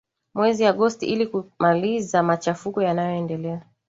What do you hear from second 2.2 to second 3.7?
machafuko yanayoendelea